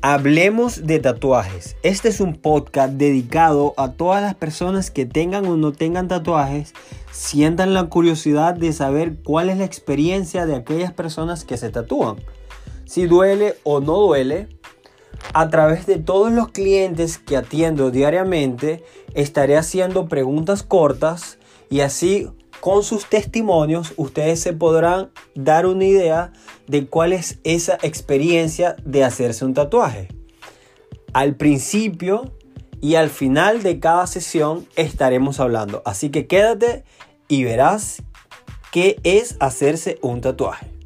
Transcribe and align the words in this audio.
Hablemos 0.00 0.86
de 0.86 1.00
tatuajes. 1.00 1.76
Este 1.82 2.08
es 2.08 2.20
un 2.20 2.36
podcast 2.36 2.92
dedicado 2.92 3.74
a 3.76 3.90
todas 3.90 4.22
las 4.22 4.36
personas 4.36 4.92
que 4.92 5.06
tengan 5.06 5.44
o 5.46 5.56
no 5.56 5.72
tengan 5.72 6.06
tatuajes, 6.06 6.72
sientan 7.10 7.74
la 7.74 7.86
curiosidad 7.86 8.54
de 8.54 8.72
saber 8.72 9.16
cuál 9.24 9.50
es 9.50 9.58
la 9.58 9.64
experiencia 9.64 10.46
de 10.46 10.54
aquellas 10.54 10.92
personas 10.92 11.44
que 11.44 11.56
se 11.56 11.70
tatúan. 11.70 12.14
Si 12.84 13.08
duele 13.08 13.56
o 13.64 13.80
no 13.80 13.98
duele, 13.98 14.46
a 15.34 15.48
través 15.48 15.84
de 15.86 15.98
todos 15.98 16.30
los 16.30 16.50
clientes 16.50 17.18
que 17.18 17.36
atiendo 17.36 17.90
diariamente, 17.90 18.84
estaré 19.14 19.56
haciendo 19.56 20.06
preguntas 20.06 20.62
cortas 20.62 21.38
y 21.70 21.80
así 21.80 22.28
con 22.60 22.82
sus 22.82 23.06
testimonios 23.06 23.92
ustedes 23.96 24.40
se 24.40 24.52
podrán 24.52 25.10
dar 25.34 25.66
una 25.66 25.84
idea 25.84 26.32
de 26.66 26.86
cuál 26.86 27.12
es 27.12 27.38
esa 27.44 27.78
experiencia 27.82 28.76
de 28.84 29.04
hacerse 29.04 29.44
un 29.44 29.54
tatuaje. 29.54 30.08
Al 31.12 31.36
principio 31.36 32.32
y 32.80 32.94
al 32.94 33.10
final 33.10 33.62
de 33.62 33.80
cada 33.80 34.06
sesión 34.06 34.66
estaremos 34.76 35.40
hablando. 35.40 35.82
Así 35.84 36.10
que 36.10 36.26
quédate 36.26 36.84
y 37.28 37.44
verás 37.44 38.02
qué 38.72 39.00
es 39.02 39.36
hacerse 39.40 39.98
un 40.02 40.20
tatuaje. 40.20 40.77